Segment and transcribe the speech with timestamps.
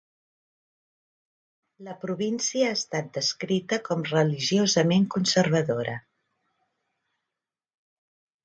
[1.87, 5.97] La província ha estat descrita com "religiosament conservadora".